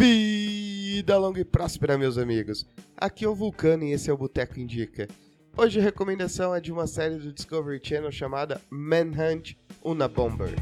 Vida 0.00 1.18
longa 1.18 1.42
e 1.42 1.44
próspera, 1.44 1.98
meus 1.98 2.16
amigos. 2.16 2.66
Aqui 2.96 3.26
é 3.26 3.28
o 3.28 3.34
Vulcano 3.34 3.84
e 3.84 3.92
esse 3.92 4.08
é 4.08 4.12
o 4.14 4.16
Boteco 4.16 4.58
Indica. 4.58 5.06
Hoje 5.54 5.78
a 5.78 5.82
recomendação 5.82 6.54
é 6.54 6.60
de 6.60 6.72
uma 6.72 6.86
série 6.86 7.16
do 7.16 7.30
Discovery 7.30 7.82
Channel 7.84 8.10
chamada 8.10 8.58
Manhunt 8.70 9.56
Una 9.84 10.08
Bomber. 10.08 10.54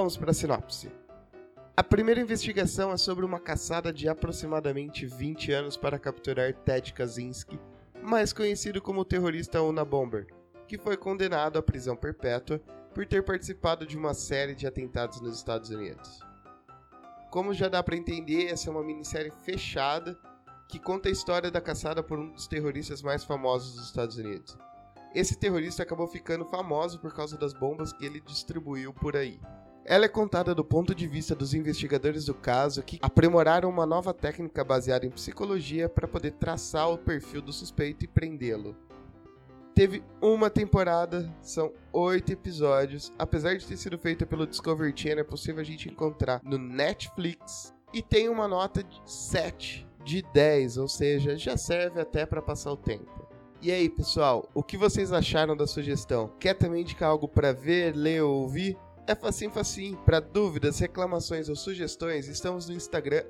Vamos 0.00 0.16
para 0.16 0.30
a 0.30 0.34
sinopse. 0.34 0.90
A 1.76 1.84
primeira 1.84 2.22
investigação 2.22 2.90
é 2.90 2.96
sobre 2.96 3.22
uma 3.22 3.38
caçada 3.38 3.92
de 3.92 4.08
aproximadamente 4.08 5.04
20 5.04 5.52
anos 5.52 5.76
para 5.76 5.98
capturar 5.98 6.54
Ted 6.54 6.94
Kaczynski, 6.94 7.60
mais 8.02 8.32
conhecido 8.32 8.80
como 8.80 9.02
o 9.02 9.04
terrorista 9.04 9.60
Una 9.60 9.84
Bomber, 9.84 10.26
que 10.66 10.78
foi 10.78 10.96
condenado 10.96 11.58
à 11.58 11.62
prisão 11.62 11.94
perpétua 11.94 12.62
por 12.94 13.04
ter 13.04 13.22
participado 13.22 13.86
de 13.86 13.98
uma 13.98 14.14
série 14.14 14.54
de 14.54 14.66
atentados 14.66 15.20
nos 15.20 15.36
Estados 15.36 15.68
Unidos. 15.68 16.20
Como 17.30 17.52
já 17.52 17.68
dá 17.68 17.82
para 17.82 17.94
entender, 17.94 18.46
essa 18.46 18.70
é 18.70 18.72
uma 18.72 18.82
minissérie 18.82 19.30
fechada 19.44 20.18
que 20.66 20.78
conta 20.78 21.10
a 21.10 21.12
história 21.12 21.50
da 21.50 21.60
caçada 21.60 22.02
por 22.02 22.18
um 22.18 22.32
dos 22.32 22.46
terroristas 22.46 23.02
mais 23.02 23.22
famosos 23.22 23.74
dos 23.74 23.84
Estados 23.84 24.16
Unidos. 24.16 24.56
Esse 25.14 25.36
terrorista 25.36 25.82
acabou 25.82 26.08
ficando 26.08 26.46
famoso 26.46 26.98
por 27.00 27.12
causa 27.12 27.36
das 27.36 27.52
bombas 27.52 27.92
que 27.92 28.06
ele 28.06 28.18
distribuiu 28.22 28.94
por 28.94 29.14
aí. 29.14 29.38
Ela 29.84 30.04
é 30.04 30.08
contada 30.08 30.54
do 30.54 30.64
ponto 30.64 30.94
de 30.94 31.06
vista 31.06 31.34
dos 31.34 31.54
investigadores 31.54 32.26
do 32.26 32.34
caso 32.34 32.82
que 32.82 32.98
aprimoraram 33.02 33.68
uma 33.68 33.86
nova 33.86 34.12
técnica 34.12 34.62
baseada 34.62 35.06
em 35.06 35.10
psicologia 35.10 35.88
para 35.88 36.06
poder 36.06 36.32
traçar 36.32 36.90
o 36.90 36.98
perfil 36.98 37.40
do 37.40 37.52
suspeito 37.52 38.04
e 38.04 38.08
prendê-lo. 38.08 38.76
Teve 39.74 40.02
uma 40.20 40.50
temporada, 40.50 41.32
são 41.40 41.72
oito 41.92 42.32
episódios. 42.32 43.12
Apesar 43.18 43.56
de 43.56 43.66
ter 43.66 43.76
sido 43.76 43.98
feita 43.98 44.26
pelo 44.26 44.46
Discovery 44.46 44.92
Channel, 44.94 45.20
é 45.20 45.24
possível 45.24 45.60
a 45.60 45.64
gente 45.64 45.88
encontrar 45.88 46.40
no 46.44 46.58
Netflix 46.58 47.72
e 47.92 48.02
tem 48.02 48.28
uma 48.28 48.46
nota 48.46 48.84
de 48.84 49.00
7 49.06 49.86
de 50.04 50.22
10, 50.34 50.76
ou 50.76 50.88
seja, 50.88 51.36
já 51.36 51.56
serve 51.56 52.00
até 52.00 52.26
para 52.26 52.42
passar 52.42 52.72
o 52.72 52.76
tempo. 52.76 53.28
E 53.62 53.70
aí, 53.70 53.88
pessoal, 53.88 54.48
o 54.54 54.62
que 54.62 54.76
vocês 54.76 55.12
acharam 55.12 55.56
da 55.56 55.66
sugestão? 55.66 56.32
Quer 56.38 56.54
também 56.54 56.80
indicar 56.80 57.10
algo 57.10 57.28
para 57.28 57.52
ver, 57.52 57.94
ler 57.94 58.22
ou 58.22 58.42
ouvir? 58.42 58.76
É 59.10 59.14
facinho, 59.16 59.50
facinho. 59.50 59.96
Para 60.06 60.20
dúvidas, 60.20 60.78
reclamações 60.78 61.48
ou 61.48 61.56
sugestões, 61.56 62.28
estamos 62.28 62.68
no 62.68 62.76
Instagram 62.76 63.24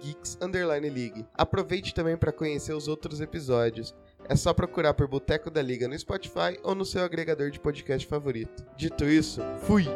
geeks_league. 0.00 1.26
Aproveite 1.34 1.92
também 1.92 2.16
para 2.16 2.30
conhecer 2.30 2.72
os 2.72 2.86
outros 2.86 3.20
episódios. 3.20 3.92
É 4.28 4.36
só 4.36 4.54
procurar 4.54 4.94
por 4.94 5.08
Boteco 5.08 5.50
da 5.50 5.60
Liga 5.60 5.88
no 5.88 5.98
Spotify 5.98 6.56
ou 6.62 6.76
no 6.76 6.84
seu 6.84 7.02
agregador 7.02 7.50
de 7.50 7.58
podcast 7.58 8.06
favorito. 8.06 8.64
Dito 8.76 9.04
isso, 9.06 9.40
fui! 9.66 9.88